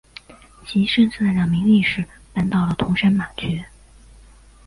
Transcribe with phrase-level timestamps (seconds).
[0.65, 2.03] 其剩下的两名力士
[2.33, 3.63] 搬到了桐山马厩。